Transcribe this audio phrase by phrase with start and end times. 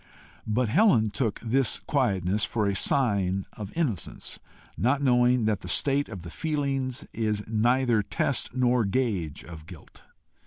[0.47, 4.39] But Helen took this quietness for a sign of innocence,
[4.75, 10.01] not knowing that the state of the feelings is neither test nor gauge of guilt.